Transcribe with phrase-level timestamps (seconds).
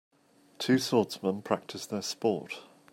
[0.57, 2.63] Two swordsmen practice their sport.